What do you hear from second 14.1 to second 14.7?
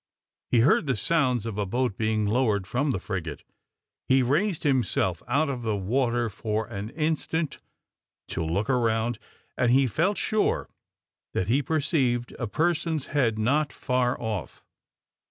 off.